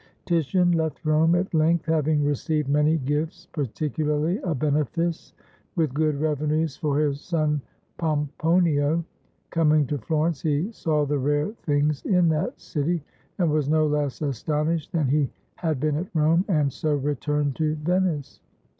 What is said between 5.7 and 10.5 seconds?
with good revenues for his son Pomponio. Coming to Florence,